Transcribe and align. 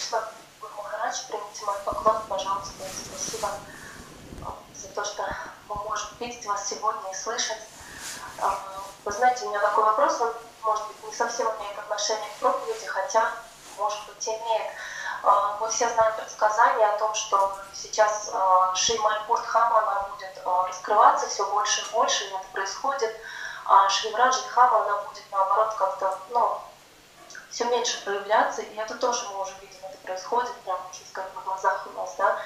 Кришна, 0.00 0.24
Махарадж, 0.78 1.26
примите 1.28 1.66
мой 1.66 1.76
поклон, 1.84 2.22
пожалуйста, 2.26 2.72
спасибо 3.04 3.50
за 4.74 4.88
то, 4.88 5.04
что 5.04 5.28
мы 5.68 5.74
можем 5.74 6.08
видеть 6.18 6.46
вас 6.46 6.66
сегодня 6.66 7.10
и 7.10 7.14
слышать. 7.14 7.60
Вы 9.04 9.12
знаете, 9.12 9.44
у 9.44 9.50
меня 9.50 9.60
такой 9.60 9.84
вопрос, 9.84 10.18
он, 10.22 10.32
может 10.62 10.86
быть, 10.86 11.04
не 11.04 11.12
совсем 11.12 11.46
имеет 11.58 11.78
отношение 11.78 12.30
к 12.30 12.40
проповеди, 12.40 12.86
хотя, 12.86 13.30
может 13.76 13.98
быть, 14.06 14.26
имеет. 14.26 14.72
Мы 15.60 15.68
все 15.68 15.86
знаем 15.90 16.16
предсказания 16.16 16.88
о 16.88 16.98
том, 16.98 17.14
что 17.14 17.58
сейчас 17.74 18.32
Шри 18.74 18.96
Мальпуртхама 18.98 19.80
она 19.80 20.08
будет 20.08 20.42
раскрываться 20.46 21.28
все 21.28 21.44
больше 21.50 21.82
и 21.82 21.92
больше, 21.92 22.24
и 22.24 22.28
это 22.28 22.46
происходит. 22.52 23.14
А 23.66 23.86
Шривраджи 23.90 24.40
Дхама 24.48 24.80
она 24.82 24.96
будет, 25.02 25.24
наоборот, 25.30 25.74
как-то, 25.74 26.18
ну, 26.30 26.58
все 27.50 27.64
меньше 27.64 28.04
проявляться, 28.04 28.62
и 28.62 28.76
это 28.76 28.94
тоже 28.94 29.28
мы 29.28 29.42
уже 29.42 29.52
видим, 29.60 29.78
это 29.84 29.98
происходит 29.98 30.52
прямо, 30.64 30.80
можно 30.80 31.06
сказать, 31.06 31.34
на 31.34 31.40
глазах 31.42 31.86
у 31.86 31.98
нас, 31.98 32.14
да. 32.16 32.38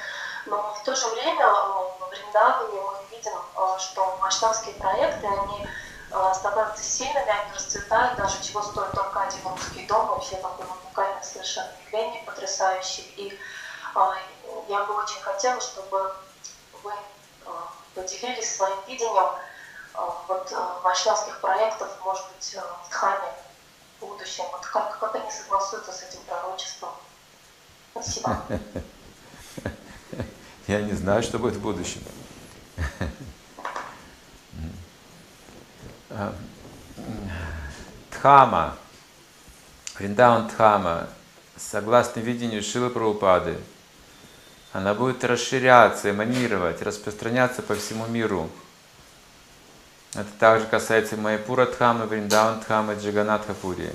Но 0.47 0.75
в 0.75 0.83
то 0.83 0.95
же 0.95 1.07
время 1.09 1.49
в 1.49 2.09
Вриндаване 2.11 2.81
мы 2.81 3.17
видим, 3.17 3.33
что 3.79 4.17
вайшнавские 4.21 4.75
проекты, 4.75 5.27
они 5.27 5.69
становятся 6.35 6.83
сильными, 6.83 7.29
они 7.29 7.55
расцветают, 7.55 8.17
даже 8.17 8.43
чего 8.43 8.63
стоит 8.63 8.93
только 8.93 9.21
один 9.21 9.47
русский 9.49 9.87
дом, 9.87 10.07
вообще 10.07 10.37
такой 10.37 10.67
уникальный 10.67 11.25
совершенно 11.25 11.71
явление, 11.87 12.23
потрясающий. 12.25 13.03
И 13.17 13.39
я 14.69 14.85
бы 14.85 14.95
очень 14.95 15.21
хотела, 15.23 15.61
чтобы 15.61 16.15
вы 16.83 16.93
поделились 17.95 18.57
своим 18.57 18.79
видением 18.87 19.31
вот 20.29 20.53
вайшнавских 20.83 21.41
проектов, 21.41 21.89
может 22.05 22.27
быть, 22.29 22.57
в 22.57 22.91
Дхаме 22.91 23.33
в 24.05 24.09
будущем. 24.11 24.45
Вот 24.53 24.67
как, 24.67 24.99
как 24.99 25.15
они 25.15 25.31
согласуются 25.31 25.93
с 25.93 26.03
этим 26.03 26.21
пророчеством? 26.27 26.91
Спасибо. 27.93 28.43
Я 30.67 30.83
не 30.83 30.93
знаю, 30.93 31.23
что 31.23 31.39
будет 31.39 31.57
в 31.57 31.61
будущем. 31.61 32.03
Дхама, 38.11 38.77
Вриндаун 39.99 40.49
Дхама, 40.49 41.09
согласно 41.57 42.21
видению 42.21 42.63
Шилы 42.63 42.89
Прабхупады, 42.89 43.59
она 44.73 44.95
будет 44.95 45.23
расширяться, 45.25 46.11
эманировать, 46.11 46.83
распространяться 46.83 47.63
по 47.63 47.75
всему 47.75 48.07
миру. 48.07 48.49
Это 50.15 50.29
также 50.39 50.67
касается 50.67 51.17
Майпура 51.17 51.67
Дхамы, 51.67 52.07
Вриндаун 52.07 52.61
Дхамы, 52.61 52.95
Джаганатхапури. 52.95 53.91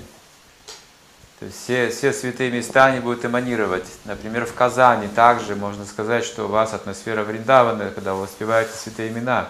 То 1.38 1.46
есть 1.46 1.62
все, 1.62 1.88
все 1.88 2.12
святые 2.12 2.50
места 2.50 2.84
они 2.84 3.00
будут 3.00 3.24
эманировать. 3.24 3.86
Например, 4.04 4.44
в 4.44 4.52
Казани 4.52 5.08
также 5.08 5.56
можно 5.56 5.86
сказать, 5.86 6.22
что 6.26 6.44
у 6.44 6.48
вас 6.48 6.74
атмосфера 6.74 7.24
Вриндавана, 7.24 7.90
когда 7.90 8.12
вы 8.12 8.22
воспеваете 8.22 8.72
святые 8.74 9.08
имена. 9.08 9.48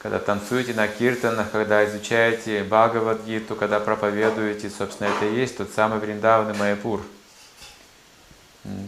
Когда 0.00 0.18
танцуете 0.18 0.74
на 0.74 0.88
киртанах, 0.88 1.52
когда 1.52 1.84
изучаете 1.84 2.64
Бхагавадгиту, 2.64 3.54
когда 3.54 3.78
проповедуете, 3.78 4.68
собственно, 4.68 5.06
это 5.06 5.26
и 5.26 5.36
есть 5.36 5.56
тот 5.56 5.70
самый 5.70 6.00
Вриндаван 6.00 6.50
и 6.50 6.58
Майяпур. 6.58 7.00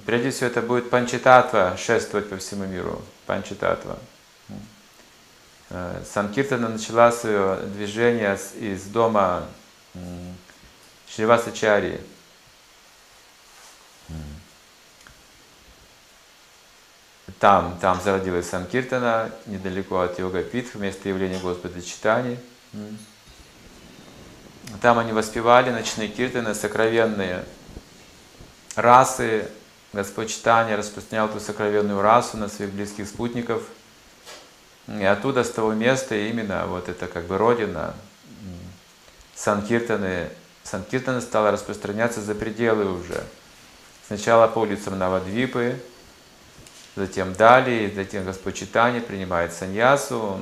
Прежде 0.05 0.31
всего, 0.31 0.49
это 0.49 0.61
будет 0.61 0.91
панчитатва 0.91 1.77
шествовать 1.79 2.29
по 2.29 2.37
всему 2.39 2.65
миру. 2.65 3.01
Панчитатва. 3.27 3.97
Э, 5.69 6.03
Санкиртана 6.13 6.69
начала 6.69 7.11
свое 7.11 7.57
движение 7.57 8.39
из 8.61 8.85
дома 8.85 9.47
Шривасачари. 11.09 12.01
Там, 17.41 17.77
там 17.81 18.01
зародилась 18.01 18.49
Санкиртана, 18.49 19.31
недалеко 19.47 20.01
от 20.01 20.19
Йога 20.19 20.43
Питх, 20.43 20.77
место 20.77 21.09
явления 21.09 21.39
Господа 21.41 21.83
Читани. 21.83 22.39
Там 24.81 24.99
они 24.99 25.13
воспевали 25.13 25.71
ночные 25.71 26.09
киртаны, 26.09 26.55
сокровенные 26.55 27.45
расы. 28.75 29.49
Господь 29.93 30.31
Читания 30.31 30.77
распространял 30.77 31.29
эту 31.29 31.41
сокровенную 31.41 32.01
расу 32.01 32.37
на 32.37 32.49
своих 32.49 32.73
близких 32.73 33.09
спутников– 33.09 33.63
и 34.89 35.05
оттуда, 35.05 35.43
с 35.43 35.51
того 35.51 35.73
места, 35.73 36.15
именно 36.15 36.67
вот 36.67 36.89
это 36.89 37.07
как 37.07 37.25
бы 37.27 37.39
родина 37.39 37.95
Санкиртаны, 39.35 40.31
Санкиртана 40.63 41.21
стала 41.21 41.51
распространяться 41.51 42.21
за 42.21 42.35
пределы 42.35 42.91
уже. 42.91 43.23
Сначала 44.07 44.47
по 44.47 44.61
улицам 44.61 44.99
Навадвипы, 44.99 45.81
затем 46.95 47.35
далее, 47.35 47.91
затем 47.95 48.25
Господь 48.25 48.55
Читани 48.55 49.01
принимает 49.01 49.53
саньясу, 49.53 50.41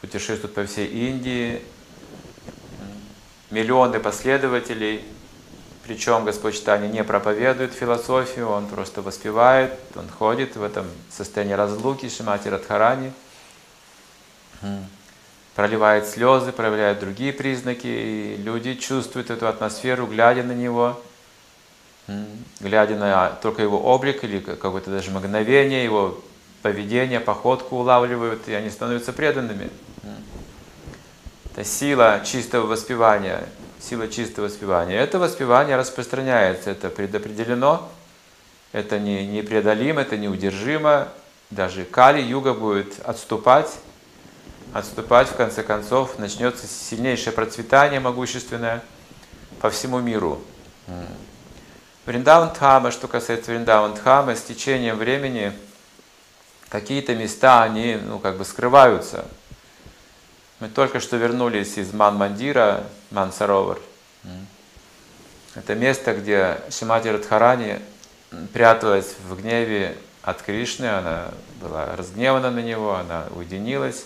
путешествует 0.00 0.54
по 0.54 0.64
всей 0.66 0.86
Индии, 0.86 1.62
миллионы 3.50 3.98
последователей– 3.98 5.04
причем 5.90 6.24
Господь 6.24 6.54
Читания 6.54 6.88
не 6.88 7.02
проповедует 7.02 7.72
философию, 7.72 8.48
он 8.48 8.68
просто 8.68 9.02
воспевает, 9.02 9.72
он 9.96 10.08
ходит 10.08 10.54
в 10.54 10.62
этом 10.62 10.86
состоянии 11.10 11.54
разлуки 11.54 12.08
Шимати 12.08 12.46
Радхарани, 12.46 13.12
проливает 15.56 16.06
слезы, 16.06 16.52
проявляет 16.52 17.00
другие 17.00 17.32
признаки, 17.32 17.88
и 17.88 18.36
люди 18.36 18.76
чувствуют 18.76 19.30
эту 19.30 19.48
атмосферу, 19.48 20.06
глядя 20.06 20.44
на 20.44 20.52
него, 20.52 21.02
глядя 22.60 22.94
на 22.94 23.30
только 23.42 23.62
его 23.62 23.82
облик 23.82 24.22
или 24.22 24.38
какое-то 24.38 24.92
даже 24.92 25.10
мгновение, 25.10 25.82
его 25.82 26.22
поведение, 26.62 27.18
походку 27.18 27.78
улавливают, 27.78 28.46
и 28.46 28.54
они 28.54 28.70
становятся 28.70 29.12
преданными. 29.12 29.70
Это 31.52 31.64
сила 31.64 32.22
чистого 32.24 32.66
воспевания– 32.66 33.44
сила 33.80 34.08
чистого 34.08 34.46
воспевания. 34.46 34.96
Это 34.96 35.18
воспевание 35.18 35.76
распространяется, 35.76 36.70
это 36.70 36.88
предопределено, 36.90 37.88
это 38.72 38.98
не, 38.98 39.26
непреодолимо, 39.26 40.02
это 40.02 40.16
неудержимо. 40.16 41.08
Даже 41.50 41.84
Кали, 41.84 42.20
Юга 42.20 42.54
будет 42.54 43.00
отступать, 43.00 43.72
отступать, 44.72 45.28
в 45.28 45.34
конце 45.34 45.62
концов, 45.62 46.18
начнется 46.18 46.66
сильнейшее 46.66 47.32
процветание 47.32 47.98
могущественное 47.98 48.82
по 49.60 49.70
всему 49.70 50.00
миру. 50.00 50.40
Вриндаван 52.06 52.52
Дхама, 52.52 52.90
что 52.90 53.08
касается 53.08 53.50
Вриндаван 53.50 53.94
Дхама, 53.94 54.36
с 54.36 54.42
течением 54.42 54.96
времени 54.96 55.52
какие-то 56.68 57.14
места, 57.14 57.62
они 57.62 57.98
ну, 58.02 58.18
как 58.18 58.36
бы 58.36 58.44
скрываются– 58.44 59.24
мы 60.60 60.68
только 60.68 61.00
что 61.00 61.16
вернулись 61.16 61.78
из 61.78 61.92
Ман-Мандира, 61.92 62.84
Мансаровар. 63.10 63.78
Это 65.54 65.74
место, 65.74 66.14
где 66.14 66.60
Шимати 66.70 67.08
Радхарани 67.08 67.80
пряталась 68.52 69.16
в 69.26 69.40
гневе 69.40 69.96
от 70.22 70.42
Кришны, 70.42 70.84
она 70.84 71.28
была 71.60 71.96
разгневана 71.96 72.50
на 72.50 72.60
него, 72.60 72.94
она 72.94 73.24
уединилась, 73.34 74.04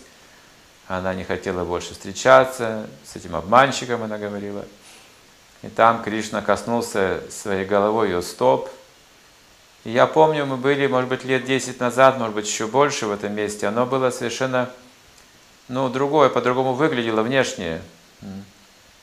она 0.87 1.12
не 1.12 1.25
хотела 1.25 1.64
больше 1.64 1.93
встречаться 1.93 2.87
с 3.04 3.16
этим 3.16 3.34
обманщиком, 3.34 4.04
она 4.04 4.16
говорила. 4.16 4.64
И 5.62 5.69
там 5.69 6.03
Кришна 6.03 6.41
коснулся 6.41 7.20
своей 7.31 7.64
головой 7.64 8.10
ее 8.10 8.22
стоп. 8.22 8.70
И 9.82 9.91
я 9.91 10.06
помню, 10.06 10.47
мы 10.47 10.56
были, 10.56 10.87
может 10.87 11.10
быть, 11.10 11.25
лет 11.25 11.44
10 11.44 11.81
назад, 11.81 12.19
может 12.19 12.34
быть, 12.34 12.47
еще 12.47 12.69
больше 12.69 13.06
в 13.06 13.12
этом 13.12 13.34
месте. 13.34 13.66
Оно 13.66 13.87
было 13.87 14.10
совершенно 14.10 14.70
ну, 15.69 15.88
другое, 15.88 16.28
по-другому 16.28 16.75
выглядело 16.75 17.22
внешне. 17.22 17.80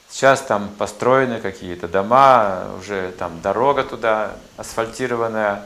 Сейчас 0.09 0.41
там 0.41 0.69
построены 0.77 1.39
какие-то 1.39 1.87
дома, 1.87 2.67
уже 2.77 3.13
там 3.17 3.41
дорога 3.41 3.83
туда 3.83 4.35
асфальтированная. 4.57 5.65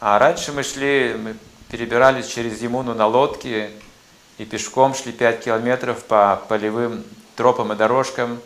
А 0.00 0.18
раньше 0.18 0.52
мы 0.52 0.62
шли, 0.62 1.14
мы 1.18 1.36
перебирались 1.70 2.26
через 2.28 2.60
Емуну 2.62 2.94
на 2.94 3.06
лодке 3.06 3.70
и 4.38 4.44
пешком 4.44 4.94
шли 4.94 5.12
5 5.12 5.44
километров 5.44 6.04
по 6.04 6.42
полевым 6.48 7.04
тропам 7.36 7.72
и 7.72 7.76
дорожкам 7.76 8.40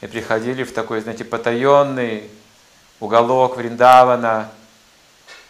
и 0.00 0.06
приходили 0.06 0.62
в 0.62 0.72
такой, 0.72 1.00
знаете, 1.00 1.24
потаенный 1.24 2.30
уголок 3.00 3.56
Вриндавана, 3.56 4.50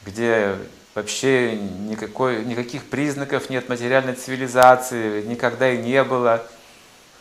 где 0.05 0.57
вообще 0.97 1.57
никакой, 1.57 2.43
никаких 2.45 2.87
признаков 2.87 3.51
нет 3.51 3.69
материальной 3.69 4.15
цивилизации, 4.15 5.23
никогда 5.27 5.71
и 5.71 5.77
не 5.77 6.03
было. 6.03 6.43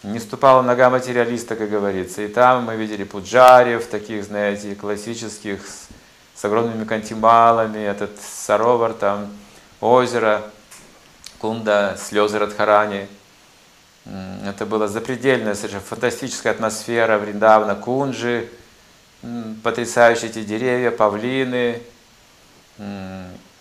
Не 0.01 0.19
ступала 0.19 0.61
нога 0.61 0.89
материалиста, 0.89 1.55
как 1.55 1.69
говорится. 1.69 2.21
И 2.21 2.27
там 2.29 2.63
мы 2.63 2.77
видели 2.77 3.03
пуджарев, 3.03 3.85
таких, 3.87 4.23
знаете, 4.23 4.75
классических, 4.75 5.67
с, 5.67 5.87
с 6.35 6.45
огромными 6.45 6.85
кантималами, 6.85 7.79
этот 7.79 8.11
саровар, 8.21 8.93
там 8.93 9.29
озеро, 9.81 10.43
кунда, 11.39 11.97
слезы 11.99 12.39
Радхарани. 12.39 13.07
Это 14.45 14.65
была 14.65 14.87
запредельная, 14.87 15.55
совершенно 15.55 15.81
фантастическая 15.81 16.53
атмосфера 16.53 17.17
Вриндавна, 17.17 17.75
кунджи, 17.75 18.47
потрясающие 19.63 20.29
эти 20.29 20.43
деревья, 20.43 20.91
павлины. 20.91 21.81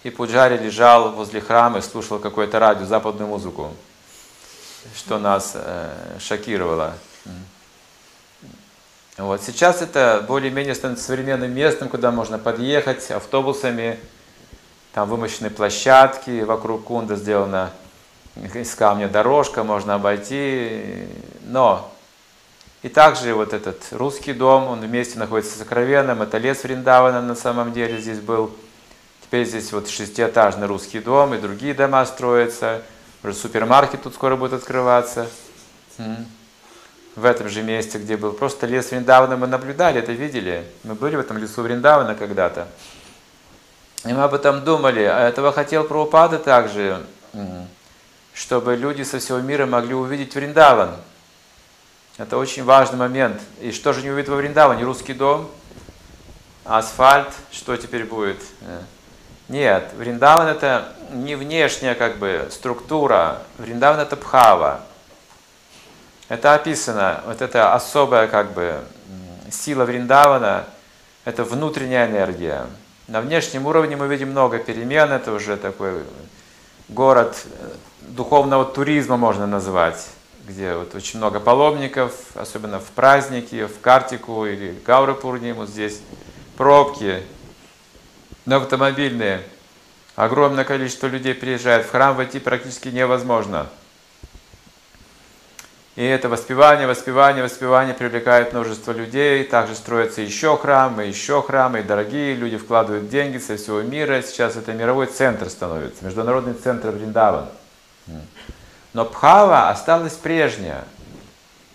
И 0.05 0.11
Пуджари 0.11 0.59
лежал 0.59 1.13
возле 1.13 1.41
храма 1.41 1.79
и 1.79 1.83
слушал 1.83 2.19
какое-то 2.19 2.59
радио, 2.59 2.85
западную 2.85 3.27
музыку, 3.27 3.73
что 4.95 5.19
нас 5.19 5.53
э, 5.55 6.19
шокировало. 6.21 6.93
Вот. 9.17 9.43
Сейчас 9.43 9.81
это 9.81 10.23
более-менее 10.29 10.75
становится 10.75 11.07
современным 11.07 11.55
местом, 11.55 11.89
куда 11.89 12.11
можно 12.11 12.39
подъехать 12.39 13.11
автобусами, 13.11 13.99
там 14.93 15.09
вымощены 15.09 15.49
площадки, 15.49 16.43
вокруг 16.43 16.85
кунда 16.85 17.17
сделана 17.17 17.71
из 18.37 18.75
камня 18.75 19.09
дорожка, 19.09 19.65
можно 19.65 19.95
обойти, 19.95 21.09
но 21.45 21.91
и 22.83 22.91
также 22.91 23.33
вот 23.33 23.55
этот 23.55 23.83
русский 23.93 24.35
дом, 24.35 24.65
он 24.65 24.81
вместе 24.81 25.19
находится 25.19 25.55
с 25.55 25.59
сокровенным, 25.61 26.21
это 26.21 26.37
лес 26.37 26.63
Вриндавана 26.63 27.23
на 27.23 27.35
самом 27.35 27.73
деле 27.73 27.99
здесь 27.99 28.21
был. 28.21 28.55
Теперь 29.35 29.49
здесь 29.49 29.73
вот 29.73 29.89
шестиэтажный 29.89 30.69
русский 30.69 31.01
дом 31.01 31.35
и 31.35 31.39
другие 31.39 31.75
дома 31.75 32.07
строятся. 32.07 32.83
Уже 33.25 33.35
супермаркет 33.35 34.01
тут 34.01 34.15
скоро 34.15 34.37
будет 34.37 34.53
открываться. 34.53 35.29
В 37.17 37.25
этом 37.25 37.49
же 37.49 37.65
месте, 37.65 37.99
где 37.99 38.17
был 38.17 38.31
просто 38.33 38.69
лес 38.69 38.93
Вриндавана, 38.93 39.37
мы 39.37 39.49
наблюдали, 39.49 39.99
это 39.99 40.13
видели. 40.13 40.65
Мы 40.85 40.95
были 40.95 41.17
в 41.17 41.19
этом 41.19 41.39
лесу 41.39 41.63
Вриндавана 41.63 42.15
когда-то. 42.15 42.69
И 44.05 44.13
мы 44.13 44.23
об 44.23 44.35
этом 44.35 44.63
думали. 44.63 45.03
А 45.03 45.29
этого 45.29 45.51
хотел 45.51 45.83
Прабхупада 45.83 46.39
также, 46.39 47.05
чтобы 48.35 48.77
люди 48.77 49.03
со 49.03 49.19
всего 49.19 49.41
мира 49.41 49.67
могли 49.67 49.95
увидеть 49.95 50.33
Вриндаван. 50.37 50.95
Это 52.19 52.39
очень 52.39 52.63
важный 52.63 52.99
момент. 52.99 53.43
И 53.61 53.73
что 53.73 53.95
же 53.95 54.03
не 54.03 54.13
увидит 54.13 54.29
во 54.29 54.37
Вриндаване? 54.37 54.85
Русский 54.85 55.13
дом, 55.13 55.51
асфальт, 56.65 57.35
что 57.51 57.77
теперь 57.77 58.05
будет? 58.05 58.39
Нет, 59.49 59.91
Вриндаван 59.97 60.47
это 60.49 60.93
не 61.13 61.35
внешняя 61.35 61.95
как 61.95 62.19
бы 62.19 62.49
структура, 62.51 63.43
Вриндаван 63.59 64.01
это 64.01 64.17
пхава. 64.17 64.81
Это 66.29 66.55
описано, 66.55 67.21
вот 67.27 67.43
эта 67.43 67.75
особая 67.75 68.27
как 68.27 68.53
бы 68.53 68.81
сила 69.51 69.85
Вриндавана, 69.85 70.65
это 71.25 71.45
внутренняя 71.45 72.07
энергия. 72.07 72.67
На 73.07 73.21
внешнем 73.21 73.67
уровне 73.67 73.97
мы 73.97 74.09
видим 74.09 74.31
много 74.31 74.59
перемен, 74.59 75.13
это 75.13 75.33
уже 75.33 75.59
такой 75.59 76.03
город 76.89 77.37
э, 77.45 77.69
духовного 78.01 78.65
туризма 78.65 79.19
можно 79.19 79.47
назвать 79.47 80.07
где 80.47 80.75
вот 80.75 80.95
очень 80.95 81.19
много 81.19 81.41
паломников, 81.41 82.13
особенно 82.35 82.79
в 82.79 82.87
праздники, 82.91 83.67
в 83.67 83.81
Картику 83.81 84.47
или 84.47 84.79
Гауры 84.85 85.15
Пурниму 85.15 85.67
здесь 85.67 86.01
пробки, 86.57 87.23
но 88.47 88.57
автомобильные. 88.57 89.43
Огромное 90.17 90.65
количество 90.65 91.07
людей 91.07 91.35
приезжает, 91.35 91.87
в 91.87 91.91
храм 91.91 92.15
войти 92.15 92.39
практически 92.39 92.89
невозможно. 92.89 93.69
И 95.97 96.05
это 96.05 96.29
воспевание, 96.29 96.89
воспевание, 96.89 97.45
воспевание 97.45 97.95
привлекает 97.95 98.53
множество 98.53 98.91
людей. 98.91 99.45
Также 99.45 99.77
строятся 99.77 100.23
еще 100.23 100.57
храмы, 100.57 101.05
еще 101.05 101.41
храмы, 101.41 101.81
и 101.81 101.83
дорогие 101.83 102.35
люди 102.35 102.57
вкладывают 102.57 103.09
деньги 103.09 103.39
со 103.39 103.57
всего 103.57 103.81
мира. 103.81 104.21
Сейчас 104.23 104.57
это 104.57 104.73
мировой 104.73 105.07
центр 105.07 105.49
становится, 105.49 106.05
международный 106.05 106.55
центр 106.55 106.91
Вриндаван. 106.91 107.47
Но 108.93 109.05
Пхава 109.05 109.71
осталась 109.71 110.15
прежняя, 110.15 110.85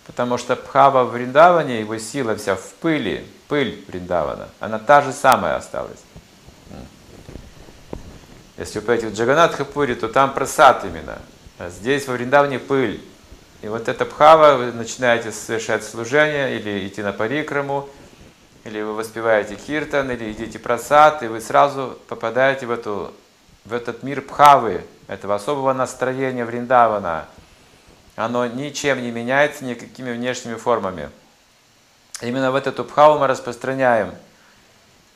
потому 0.06 0.38
что 0.38 0.58
Пхава 0.58 1.06
в 1.06 1.12
Вриндаване, 1.12 1.80
его 1.80 1.98
сила 1.98 2.36
вся 2.36 2.56
в 2.56 2.74
пыли, 2.82 3.26
пыль 3.48 3.86
Вриндавана, 3.88 4.50
она 4.60 4.80
та 4.80 5.02
же 5.02 5.14
самая 5.14 5.56
осталась. 5.56 6.00
Если 8.60 8.80
вы 8.80 8.86
пойдете 8.86 9.08
в 9.08 9.14
Джаганатхапури, 9.14 9.94
то 9.94 10.10
там 10.10 10.34
просад 10.34 10.84
именно. 10.84 11.18
А 11.60 11.70
здесь 11.70 12.08
во 12.08 12.14
Вриндаване 12.16 12.60
пыль. 12.60 13.02
И 13.62 13.70
вот 13.70 13.88
эта 13.88 14.04
Пхава, 14.04 14.58
вы 14.58 14.74
начинаете 14.74 15.32
совершать 15.32 15.86
служение, 15.86 16.60
или 16.60 16.86
идти 16.86 17.02
на 17.02 17.14
парикраму, 17.14 17.88
или 18.66 18.82
вы 18.82 18.96
воспеваете 18.96 19.56
киртан, 19.56 20.12
или 20.12 20.34
идите 20.34 20.60
просад, 20.60 21.24
и 21.24 21.28
вы 21.28 21.40
сразу 21.40 21.98
попадаете 22.10 22.66
в, 22.66 22.72
эту, 22.72 23.14
в 23.64 23.74
этот 23.74 24.04
мир 24.04 24.22
Пхавы, 24.22 24.84
этого 25.08 25.36
особого 25.36 25.72
настроения 25.72 26.44
Вриндавана, 26.44 27.28
оно 28.18 28.46
ничем 28.46 29.02
не 29.02 29.12
меняется 29.12 29.64
никакими 29.64 30.12
внешними 30.12 30.56
формами. 30.56 31.10
Именно 32.22 32.52
в 32.52 32.56
эту 32.56 32.74
тупхаву 32.74 33.20
мы 33.20 33.28
распространяем 33.28 34.12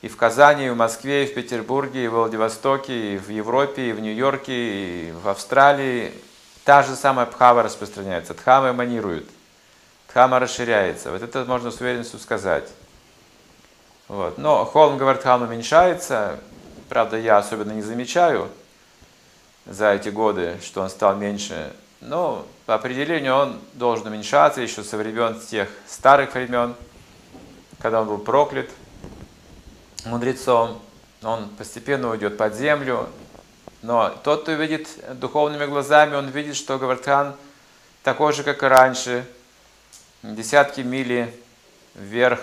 и 0.04 0.08
в 0.08 0.18
Казани, 0.18 0.66
и 0.66 0.68
в 0.68 0.76
Москве, 0.76 1.24
и 1.24 1.26
в 1.26 1.32
Петербурге, 1.32 2.04
и 2.04 2.08
в 2.08 2.12
Владивостоке, 2.12 3.14
и 3.14 3.16
в 3.16 3.30
Европе, 3.30 3.88
и 3.88 3.92
в 3.92 4.00
Нью-Йорке, 4.00 4.52
и 4.52 5.12
в 5.12 5.26
Австралии. 5.26 6.12
Та 6.62 6.82
же 6.82 6.94
самая 6.94 7.24
пхава 7.24 7.62
распространяется. 7.62 8.34
Дхама 8.34 8.72
эманирует. 8.72 9.26
Дхама 10.10 10.40
расширяется. 10.40 11.10
Вот 11.10 11.22
это 11.22 11.46
можно 11.46 11.70
с 11.70 11.80
уверенностью 11.80 12.18
сказать. 12.18 12.68
Вот. 14.06 14.36
Но 14.36 14.66
холм 14.66 14.98
Гавардхана 14.98 15.46
уменьшается. 15.46 16.38
Правда, 16.90 17.16
я 17.16 17.38
особенно 17.38 17.72
не 17.72 17.80
замечаю 17.80 18.50
за 19.64 19.94
эти 19.94 20.10
годы, 20.10 20.58
что 20.62 20.82
он 20.82 20.90
стал 20.90 21.16
меньше. 21.16 21.72
Но 22.02 22.44
по 22.66 22.74
определению 22.74 23.36
он 23.36 23.58
должен 23.72 24.08
уменьшаться 24.08 24.60
еще 24.60 24.82
со 24.82 24.98
времен 24.98 25.40
тех 25.40 25.70
старых 25.88 26.34
времен, 26.34 26.74
когда 27.80 28.02
он 28.02 28.08
был 28.08 28.18
проклят 28.18 28.68
мудрецом. 30.04 30.80
Он 31.22 31.48
постепенно 31.50 32.10
уйдет 32.10 32.36
под 32.36 32.54
землю. 32.54 33.08
Но 33.82 34.10
тот, 34.22 34.42
кто 34.42 34.52
видит 34.52 34.88
духовными 35.18 35.66
глазами, 35.66 36.16
он 36.16 36.28
видит, 36.28 36.56
что 36.56 36.78
Гавардхан 36.78 37.36
такой 38.02 38.32
же, 38.32 38.42
как 38.42 38.62
и 38.62 38.66
раньше, 38.66 39.26
десятки 40.22 40.80
мили 40.80 41.34
вверх. 41.94 42.40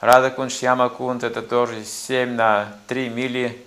Радакунт, 0.00 0.52
Шьямакунт, 0.52 1.24
это 1.24 1.40
тоже 1.40 1.84
7 1.84 2.34
на 2.34 2.76
3 2.86 3.08
мили 3.08 3.64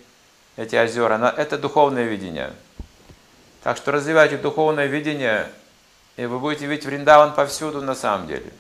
эти 0.58 0.76
озера, 0.76 1.34
это 1.36 1.58
духовное 1.58 2.04
видение. 2.04 2.54
Так 3.64 3.78
что 3.78 3.92
развивайте 3.92 4.38
духовное 4.38 4.86
видение, 4.86 5.52
и 6.18 6.26
вы 6.26 6.40
будете 6.40 6.66
видеть 6.66 6.86
Вриндаван 6.86 7.34
повсюду 7.34 7.82
на 7.82 7.96
самом 7.96 8.28
деле. 8.28 8.52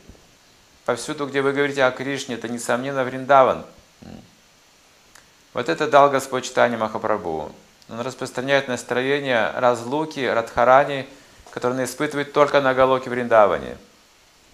Повсюду, 0.85 1.27
где 1.27 1.41
вы 1.41 1.53
говорите 1.53 1.83
о 1.83 1.91
Кришне, 1.91 2.35
это 2.35 2.49
несомненно 2.49 3.03
Вриндаван. 3.03 3.63
Вот 5.59 5.67
это 5.67 5.89
дал 5.89 6.09
Господь 6.09 6.45
читание 6.45 6.77
Махапрабху. 6.77 7.51
Он 7.89 7.99
распространяет 7.99 8.69
настроение 8.69 9.51
разлуки, 9.51 10.21
радхарани, 10.21 11.05
которые 11.51 11.79
он 11.79 11.83
испытывает 11.83 12.31
только 12.31 12.61
на 12.61 12.73
Галоке 12.73 13.09
Вриндаване. 13.09 13.75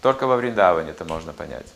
Только 0.01 0.25
во 0.25 0.35
Вриндаване 0.35 0.89
это 0.89 1.05
можно 1.05 1.31
понять. 1.31 1.67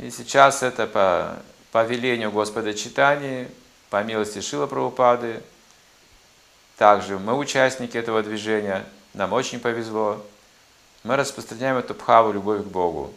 И 0.00 0.10
сейчас 0.10 0.62
это 0.62 0.86
по 0.86 1.36
по 1.70 1.84
велению 1.84 2.32
Господа 2.32 2.72
Читания, 2.72 3.50
по 3.90 4.02
милости 4.02 4.40
Шила 4.40 4.66
Прабхупады. 4.66 5.42
Также 6.78 7.18
мы 7.18 7.36
участники 7.36 7.98
этого 7.98 8.22
движения, 8.22 8.86
нам 9.12 9.34
очень 9.34 9.60
повезло. 9.60 10.24
Мы 11.04 11.16
распространяем 11.16 11.76
эту 11.76 11.94
пхаву, 11.94 12.32
любовь 12.32 12.62
к 12.62 12.68
Богу. 12.68 13.12